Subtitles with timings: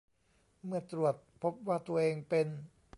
[0.65, 2.47] เมื่อตรวจพบว่าตัวเองเป็น